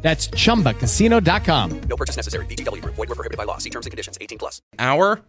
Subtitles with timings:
[0.00, 1.80] That's chumbacasino.com.
[1.88, 2.46] No purchase necessary.
[2.46, 2.94] VGW Group.
[2.94, 3.58] Void were prohibited by law.
[3.58, 4.16] See terms and conditions.
[4.20, 4.62] 18 plus.
[4.78, 5.20] hour.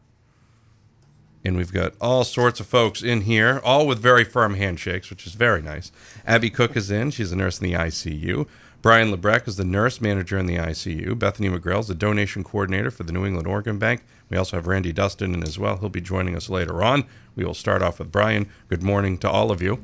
[1.45, 5.25] And we've got all sorts of folks in here, all with very firm handshakes, which
[5.25, 5.89] is very nice.
[6.27, 7.11] Abby Cook is in.
[7.11, 8.45] She's a nurse in the ICU.
[8.81, 11.17] Brian Lebrecht is the nurse manager in the ICU.
[11.17, 14.03] Bethany McGrail is the donation coordinator for the New England Organ Bank.
[14.30, 15.77] We also have Randy Dustin in as well.
[15.77, 17.05] He'll be joining us later on.
[17.36, 18.49] We will start off with Brian.
[18.67, 19.80] Good morning to all of you.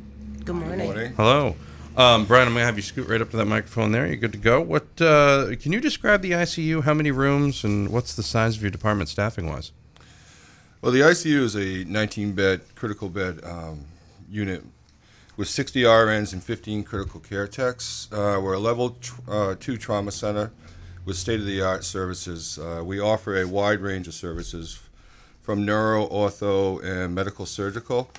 [0.45, 1.13] Good morning.
[1.15, 1.55] Hello.
[1.97, 4.05] Um, Brian, I'm going to have you scoot right up to that microphone there.
[4.05, 4.59] You're good to go.
[4.59, 6.83] What uh, Can you describe the ICU?
[6.83, 9.71] How many rooms and what's the size of your department staffing wise?
[10.81, 13.85] Well, the ICU is a 19 bed critical bed um,
[14.29, 14.65] unit
[15.37, 18.09] with 60 RNs and 15 critical care techs.
[18.11, 20.51] Uh, we're a level tr- uh, two trauma center
[21.05, 22.59] with state of the art services.
[22.59, 24.81] Uh, we offer a wide range of services
[25.41, 28.09] from neuro, ortho, and medical surgical.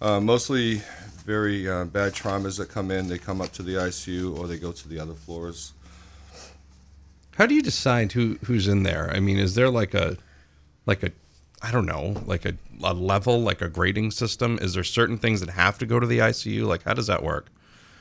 [0.00, 0.82] Uh, mostly
[1.24, 4.58] very uh, bad traumas that come in, they come up to the ICU or they
[4.58, 5.72] go to the other floors.
[7.36, 9.10] How do you decide who who's in there?
[9.10, 10.16] I mean, is there like a
[10.86, 11.10] like a
[11.62, 14.58] I don't know, like a, a level, like a grading system?
[14.60, 16.66] Is there certain things that have to go to the ICU?
[16.66, 17.48] Like, how does that work?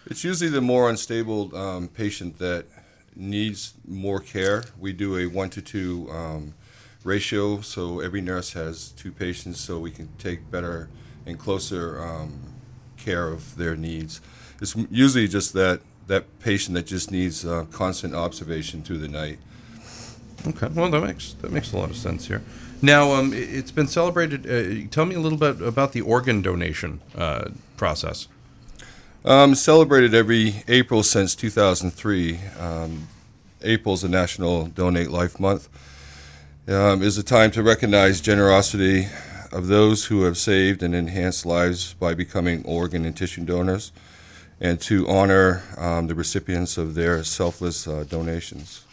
[0.06, 2.66] It's usually the more unstable um, patient that
[3.16, 4.66] needs more care.
[4.78, 6.54] We do a one to two um,
[7.06, 10.90] ratio, so every nurse has two patients, so we can take better
[11.26, 12.53] and closer um,
[13.04, 14.22] care of their needs.
[14.62, 19.40] It's usually just that that patient that just needs uh, constant observation through the night.
[20.48, 22.42] Okay, well that makes that makes a lot of sense here.
[22.82, 24.46] Now, um, it- it's been celebrated.
[24.46, 28.28] Uh, tell me a little bit about the organ donation uh, process.
[29.26, 32.40] Um, celebrated every April since 2003.
[32.60, 33.08] Um,
[33.62, 35.70] April is a National Donate Life Month.
[36.68, 39.08] Um, is a time to recognize generosity
[39.54, 43.92] of those who have saved and enhanced lives by becoming organ and tissue donors,
[44.60, 48.84] and to honor um, the recipients of their selfless uh, donations.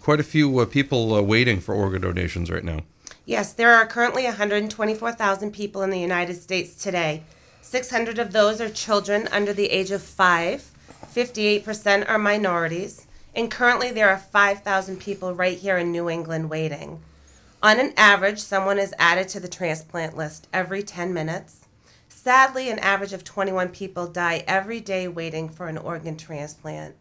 [0.00, 2.80] Quite a few uh, people uh, waiting for organ donations right now.
[3.24, 7.22] Yes, there are currently 124,000 people in the United States today.
[7.60, 10.70] 600 of those are children under the age of five.
[11.14, 13.06] 58% are minorities.
[13.34, 17.00] And currently, there are 5,000 people right here in New England waiting.
[17.62, 21.68] On an average, someone is added to the transplant list every 10 minutes.
[22.08, 26.96] Sadly, an average of 21 people die every day waiting for an organ transplant.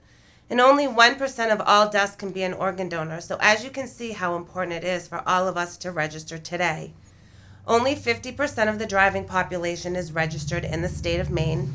[0.52, 3.88] And only 1% of all deaths can be an organ donor, so as you can
[3.88, 6.94] see how important it is for all of us to register today.
[7.66, 11.74] Only 50% of the driving population is registered in the state of Maine.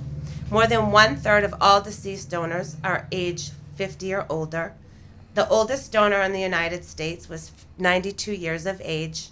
[0.48, 4.74] More than one third of all deceased donors are age 50 or older.
[5.36, 9.28] The oldest donor in the United States was 92 years of age.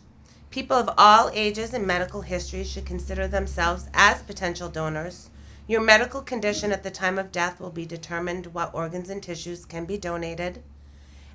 [0.50, 5.30] People of all ages and medical histories should consider themselves as potential donors.
[5.66, 9.64] Your medical condition at the time of death will be determined what organs and tissues
[9.64, 10.62] can be donated.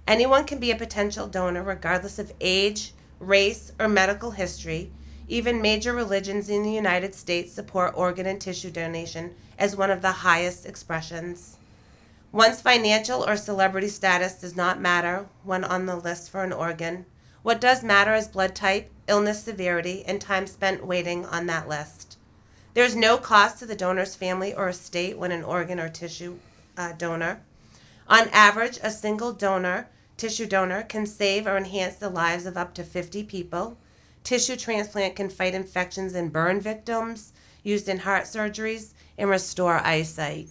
[0.08, 4.92] Anyone can be a potential donor regardless of age, race, or medical history.
[5.28, 10.04] Even major religions in the United States support organ and tissue donation as one of
[10.04, 11.58] the highest expressions.
[12.32, 17.08] One's financial or celebrity status does not matter when on the list for an organ.
[17.42, 22.18] What does matter is blood type, illness severity, and time spent waiting on that list.
[22.76, 26.38] There is no cost to the donor's family or estate when an organ or tissue
[26.78, 27.42] uh, donor.
[28.08, 32.76] On average, a single donor, tissue donor, can save or enhance the lives of up
[32.76, 33.76] to 50 people.
[34.24, 40.50] Tissue transplant can fight infections in burn victims, used in heart surgeries, and restore eyesight.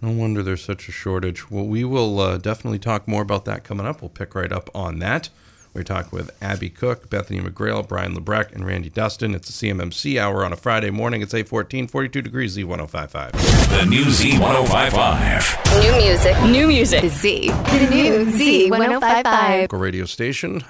[0.00, 1.50] No wonder there's such a shortage.
[1.50, 4.00] Well, we will uh, definitely talk more about that coming up.
[4.00, 5.28] We'll pick right up on that.
[5.74, 9.34] We're talking with Abby Cook, Bethany McGrail, Brian Lebrecht, and Randy Dustin.
[9.34, 11.20] It's the CMMC hour on a Friday morning.
[11.20, 13.32] It's 814, 42 degrees, Z1055.
[13.68, 15.82] The new Z1055.
[15.82, 16.42] New music.
[16.50, 17.04] New music.
[17.10, 17.48] Z.
[17.48, 19.60] The new Z1055.
[19.62, 20.62] Local radio station.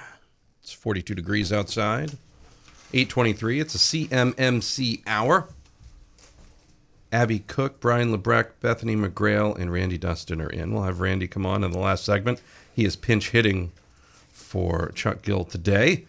[0.62, 2.10] It's 42 degrees outside.
[2.92, 3.60] 823.
[3.60, 5.48] It's a CMMC hour.
[7.12, 10.72] Abby Cook, Brian Lebrecht, Bethany McGrail, and Randy Dustin are in.
[10.72, 12.42] We'll have Randy come on in the last segment.
[12.74, 13.72] He is pinch hitting
[14.30, 16.04] for Chuck Gill today.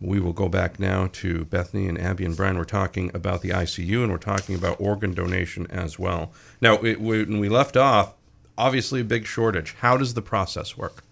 [0.00, 2.58] We will go back now to Bethany and Abby and Brian.
[2.58, 6.32] We're talking about the ICU and we're talking about organ donation as well.
[6.60, 8.14] Now, it, when we left off,
[8.58, 9.74] obviously a big shortage.
[9.80, 11.02] How does the process work?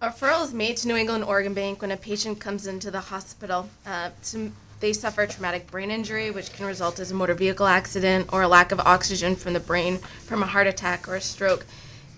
[0.00, 3.00] A referral is made to New England Organ Bank when a patient comes into the
[3.00, 3.68] hospital.
[3.84, 8.28] Uh, to, they suffer traumatic brain injury, which can result as a motor vehicle accident
[8.32, 11.66] or a lack of oxygen from the brain from a heart attack or a stroke.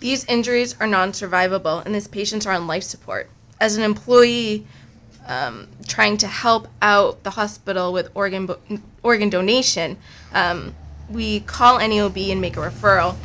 [0.01, 3.29] These injuries are non survivable, and these patients are on life support.
[3.61, 4.67] As an employee
[5.27, 8.49] um, trying to help out the hospital with organ,
[9.03, 9.97] organ donation,
[10.33, 10.75] um,
[11.11, 13.17] we call NEOB and make a referral.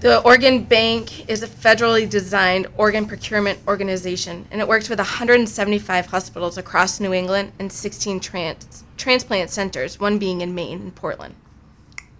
[0.00, 6.06] The Organ Bank is a federally designed organ procurement organization, and it works with 175
[6.06, 11.34] hospitals across New England and 16 trans- transplant centers, one being in Maine and Portland.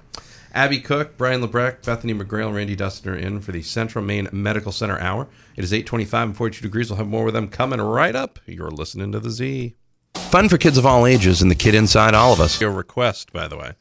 [0.56, 4.72] Abby Cook, Brian Lebrecht, Bethany McGrail, Randy Dustin are in for the Central Maine Medical
[4.72, 5.28] Center Hour.
[5.56, 6.90] It is 825 and 42 degrees.
[6.90, 8.40] We'll have more with them coming right up.
[8.48, 9.76] You're listening to the Z.
[10.16, 12.60] Fun for kids of all ages and the kid inside all of us.
[12.60, 13.74] Your request, by the way.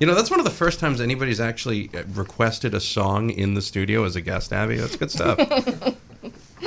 [0.00, 3.54] You know, that's one of the first times anybody's actually uh, requested a song in
[3.54, 4.76] the studio as a guest, Abby.
[4.76, 5.38] That's good stuff.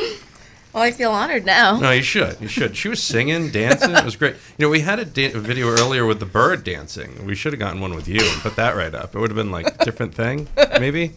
[0.74, 1.78] well, I feel honored now.
[1.80, 2.40] no, you should.
[2.40, 2.78] You should.
[2.78, 3.92] She was singing, dancing.
[3.94, 4.36] It was great.
[4.58, 7.26] You know, we had a, da- a video earlier with the bird dancing.
[7.26, 9.14] We should have gotten one with you and put that right up.
[9.14, 10.48] It would have been like a different thing,
[10.80, 11.14] maybe?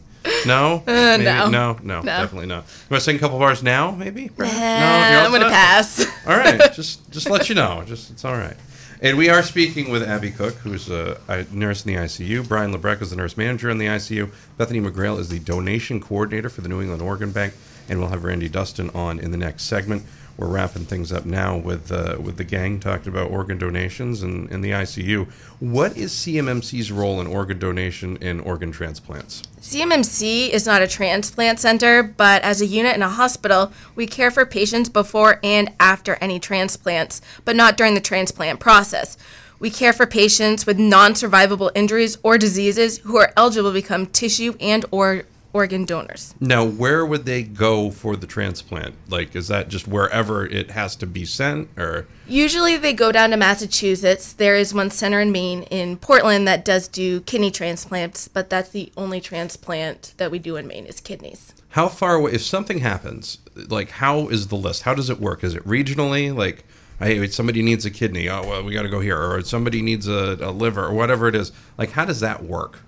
[0.46, 0.82] No?
[0.86, 1.24] Maybe?
[1.24, 1.48] no.
[1.48, 2.64] No, no, definitely not.
[2.64, 4.30] You want to sing a couple bars now, maybe?
[4.36, 6.04] Nah, you're I'm gonna pass.
[6.26, 7.82] All right, just just let you know.
[7.86, 8.56] Just it's all right.
[9.02, 11.16] And we are speaking with Abby Cook, who's a,
[11.50, 12.46] nurse in the ICU.
[12.46, 14.30] Brian Lebrecht is the nurse manager in the ICU.
[14.58, 17.54] Bethany McGrail is the donation coordinator for the New England Organ Bank,
[17.88, 20.02] and we'll have Randy Dustin on in the next segment.
[20.36, 24.50] We're wrapping things up now with uh, with the gang talking about organ donations and
[24.50, 25.30] in the ICU.
[25.60, 29.42] What is CMMC's role in organ donation and organ transplants?
[29.60, 34.30] CMMC is not a transplant center, but as a unit in a hospital, we care
[34.30, 39.18] for patients before and after any transplants, but not during the transplant process.
[39.58, 44.54] We care for patients with non-survivable injuries or diseases who are eligible to become tissue
[44.58, 46.34] and or organ donors.
[46.40, 48.94] Now, where would they go for the transplant?
[49.08, 53.30] Like, is that just wherever it has to be sent, or Usually they go down
[53.30, 54.32] to Massachusetts.
[54.32, 58.68] There is one center in Maine in Portland that does do kidney transplants, but that's
[58.68, 61.52] the only transplant that we do in Maine is kidneys.
[61.70, 62.32] how far away?
[62.32, 63.38] If something happens,
[63.68, 64.82] like, how is the list?
[64.82, 65.42] How does it work?
[65.44, 66.34] Is it regionally?
[66.34, 66.64] Like,
[67.00, 68.28] hey, somebody needs a kidney.
[68.28, 71.26] Oh, well, we got to go here, or somebody needs a, a liver, or whatever
[71.28, 71.50] it is.
[71.78, 72.80] Like, how does that work?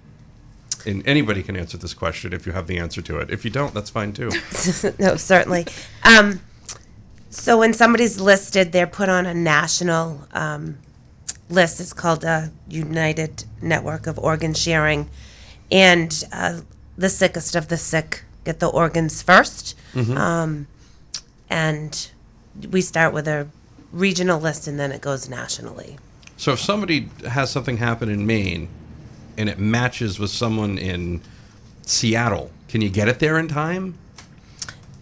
[0.86, 3.30] And anybody can answer this question if you have the answer to it.
[3.30, 4.30] If you don't, that's fine too.
[4.98, 5.66] no, certainly.
[6.04, 6.40] Um,
[7.30, 10.78] so when somebody's listed, they're put on a national um,
[11.48, 11.80] list.
[11.80, 15.08] It's called a United Network of Organ Sharing,
[15.70, 16.60] and uh,
[16.96, 19.74] the sickest of the sick get the organs 1st
[20.16, 20.66] Um,
[21.48, 22.10] and
[22.70, 23.48] we start with a
[23.92, 25.98] regional list, and then it goes nationally.
[26.36, 28.68] So if somebody has something happen in Maine,
[29.36, 31.20] and it matches with someone in
[31.84, 33.98] Seattle, can you get it there in time?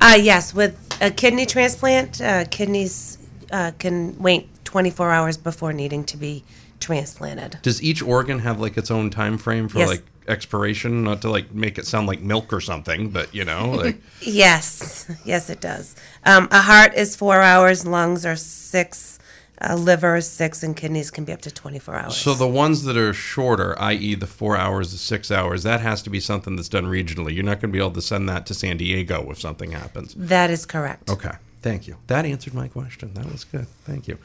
[0.00, 3.18] Uh, yes, with a kidney transplant, uh, kidneys
[3.52, 6.42] uh, can wait 24 hours before needing to be
[6.80, 7.58] transplanted.
[7.62, 9.88] Does each organ have like its own time frame for Yes.
[9.88, 11.04] like expiration?
[11.04, 15.06] Not to like make it sound like milk or something, but you know, like Yes,
[15.24, 15.94] yes, it does.
[16.24, 19.18] Um, a heart is four hours, lungs are six,
[19.60, 22.16] uh, liver six, and kidneys can be up to 24 hours.
[22.16, 26.02] so the ones that are shorter, i.e., the four hours, the six hours, that has
[26.02, 27.34] to be something that's done regionally.
[27.34, 30.14] You're not going to be able to send that to San Diego if something happens.
[30.16, 31.10] that is correct.
[31.10, 31.96] Okay, thank you.
[32.06, 33.14] That answered my question.
[33.14, 33.66] That was good.
[33.84, 34.18] Thank you.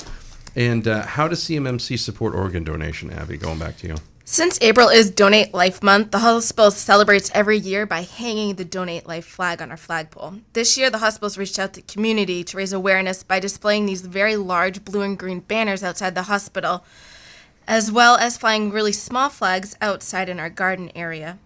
[0.55, 3.37] And uh, how does CMMC support organ donation, Abby?
[3.37, 3.95] Going back to you.
[4.27, 9.05] Since April is Donate Life Month, the hospital celebrates every year by hanging the Donate
[9.05, 10.39] Life flag on our flagpole.
[10.53, 14.01] This year, the hospital's reached out to the community to raise awareness by displaying these
[14.01, 16.83] very large blue and green banners outside the hospital,
[17.67, 21.37] as well as flying really small flags outside in our garden area.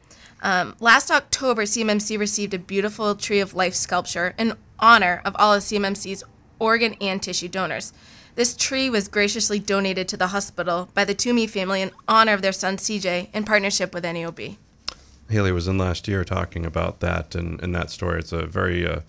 [0.41, 5.53] Um, last October, CMMC received a beautiful Tree of Life sculpture in honor of all
[5.53, 6.24] of CMMC's
[6.59, 7.91] organ and tissue donors.
[8.39, 12.41] This tree was graciously donated to the hospital by the Toomey family in honor of
[12.41, 14.55] their son CJ in partnership with NEOB.
[15.29, 18.19] Haley was in last year talking about that and, and that story.
[18.19, 19.01] It's a very, uh,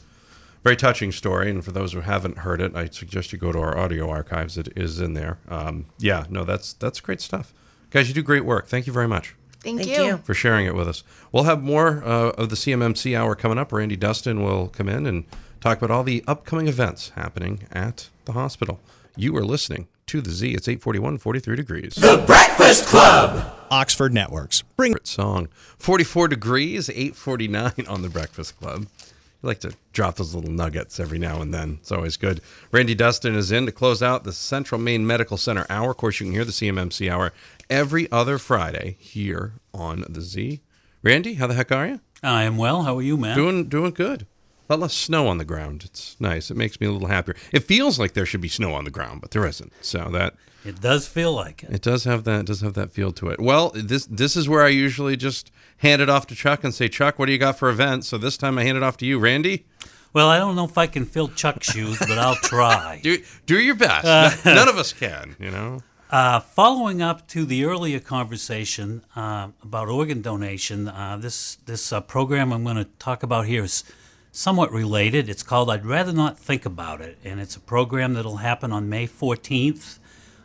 [0.64, 1.48] very touching story.
[1.48, 4.58] And for those who haven't heard it, I suggest you go to our audio archives.
[4.58, 5.38] It is in there.
[5.48, 7.54] Um, yeah, no, that's that's great stuff,
[7.90, 8.08] guys.
[8.08, 8.66] You do great work.
[8.66, 10.04] Thank you very much Thank, Thank you.
[10.06, 10.16] you.
[10.24, 11.04] for sharing it with us.
[11.30, 13.72] We'll have more uh, of the CMMC hour coming up.
[13.72, 15.24] Randy Dustin will come in and
[15.60, 18.80] talk about all the upcoming events happening at the hospital.
[19.20, 20.54] You are listening to the Z.
[20.54, 21.94] It's 841, 43 degrees.
[21.94, 23.54] The Breakfast Club.
[23.70, 24.62] Oxford Networks.
[24.62, 25.48] Bring favorite song.
[25.76, 28.86] 44 degrees, 849 on the Breakfast Club.
[28.98, 31.80] You like to drop those little nuggets every now and then.
[31.82, 32.40] It's always good.
[32.72, 35.90] Randy Dustin is in to close out the Central Maine Medical Center hour.
[35.90, 37.34] Of course, you can hear the CMMC hour
[37.68, 40.62] every other Friday here on the Z.
[41.02, 42.00] Randy, how the heck are you?
[42.22, 42.84] I am well.
[42.84, 43.36] How are you, man?
[43.36, 44.26] Doing doing good.
[44.70, 45.82] A lot less snow on the ground.
[45.84, 46.48] It's nice.
[46.48, 47.34] It makes me a little happier.
[47.50, 49.72] It feels like there should be snow on the ground, but there isn't.
[49.80, 50.34] So that
[50.64, 51.70] It does feel like it.
[51.70, 53.40] it does have that It does have that feel to it.
[53.40, 56.86] Well, this this is where I usually just hand it off to Chuck and say,
[56.88, 58.06] Chuck, what do you got for events?
[58.06, 59.64] So this time I hand it off to you, Randy.
[60.12, 63.00] Well, I don't know if I can fill Chuck's shoes, but I'll try.
[63.02, 64.44] Do do your best.
[64.44, 65.82] None of us can, you know.
[66.10, 72.00] Uh, following up to the earlier conversation uh, about organ donation, uh, this this uh,
[72.00, 73.84] program I'm going to talk about here is
[74.32, 75.28] somewhat related.
[75.28, 78.88] It's called "I'd Rather Not Think About It," and it's a program that'll happen on
[78.88, 79.98] May 14th,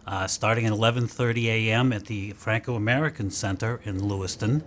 [0.08, 1.94] uh, starting at 11:30 a.m.
[1.94, 4.64] at the Franco-American Center in Lewiston,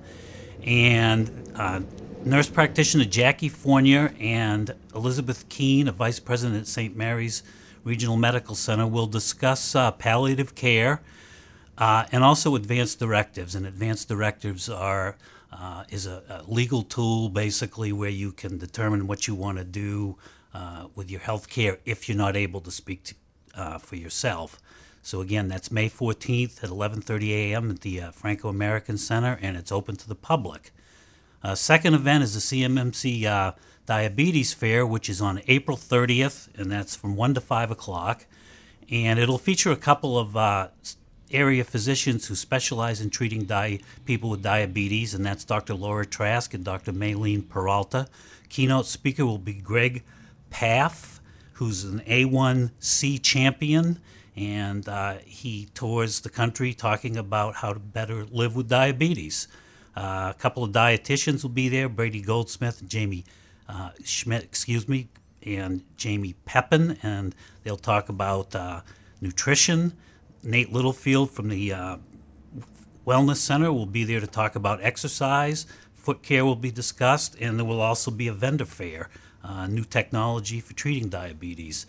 [0.63, 1.81] and uh,
[2.25, 6.97] nurse practitioner Jackie Fournier and Elizabeth Keene, a vice president at St.
[6.97, 7.43] Mary's
[7.85, 11.01] Regional Medical Center, will discuss uh, palliative care
[11.79, 13.55] uh, and also advanced directives.
[13.55, 15.17] And advanced directives are
[15.53, 19.65] uh, is a, a legal tool basically where you can determine what you want to
[19.65, 20.17] do
[20.55, 23.15] uh, with your health care if you're not able to speak to,
[23.55, 24.61] uh, for yourself.
[25.03, 27.71] So again, that's May 14th at 11:30 a.m.
[27.71, 30.73] at the uh, Franco-American Center, and it's open to the public.
[31.43, 33.53] Uh, second event is the CMMC uh,
[33.87, 38.27] Diabetes Fair, which is on April 30th, and that's from 1 to 5 o'clock.
[38.91, 40.37] And it'll feature a couple of
[41.31, 45.75] area physicians who specialize in treating di- people with diabetes, and that's Dr.
[45.75, 46.93] Laura Trask and Dr.
[46.93, 48.09] Maylene Peralta.
[48.49, 50.03] Keynote speaker will be Greg
[50.51, 51.21] Paff,
[51.55, 53.99] who's an A1C champion,
[54.37, 59.49] and uh, he tours the country talking about how to better live with diabetes.
[59.97, 63.25] Uh, a couple of dietitians will be there Brady Goldsmith and Jamie
[63.69, 65.09] uh, Schmidt, excuse me,
[65.43, 68.81] and Jamie Pepin, and they'll talk about uh,
[69.21, 69.93] nutrition.
[70.43, 71.97] Nate Littlefield from the uh,
[73.07, 75.67] Wellness Center will be there to talk about exercise.
[75.95, 79.09] Foot care will be discussed, and there will also be a vendor fair,
[79.43, 81.87] uh, new technology for treating diabetes.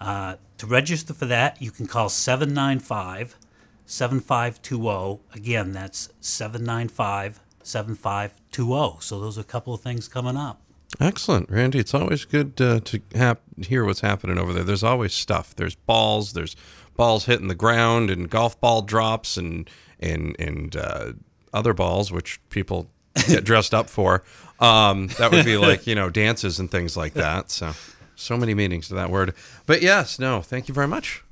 [0.00, 3.36] Uh, to register for that, you can call 795
[3.84, 5.20] 7520.
[5.34, 9.00] Again, that's 795 7520.
[9.00, 10.62] So, those are a couple of things coming up.
[10.98, 11.78] Excellent, Randy.
[11.78, 14.64] It's always good uh, to hap- hear what's happening over there.
[14.64, 15.54] There's always stuff.
[15.54, 16.32] There's balls.
[16.32, 16.56] There's
[17.00, 21.12] balls hitting the ground and golf ball drops and and and uh,
[21.50, 22.90] other balls which people
[23.26, 24.22] get dressed up for.
[24.60, 27.50] Um, that would be like you know dances and things like that.
[27.50, 27.72] So
[28.16, 29.32] so many meanings to that word.
[29.64, 30.42] But yes, no.
[30.42, 31.24] Thank you very much.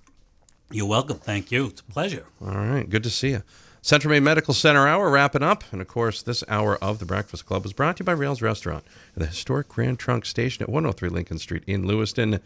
[0.70, 1.18] You're welcome.
[1.18, 1.66] Thank you.
[1.66, 2.25] It's a pleasure.
[2.40, 3.42] All right, good to see you.
[3.82, 7.44] Central Maine Medical Center hour wrapping up, and of course, this hour of the Breakfast
[7.44, 8.84] Club was brought to you by Rails Restaurant,
[9.14, 12.40] the historic Grand Trunk Station at 103 Lincoln Street in Lewiston.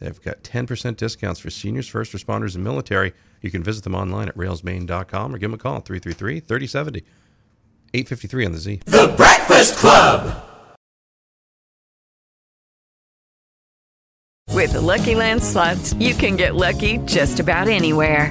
[0.00, 3.12] They've got 10% discounts for seniors, first responders, and military.
[3.42, 7.04] You can visit them online at railsmaine.com or give them a call 333 3070
[7.92, 8.80] 853 on the Z.
[8.86, 10.46] The Breakfast Club.
[14.48, 18.30] With the Lucky Land slots, you can get lucky just about anywhere.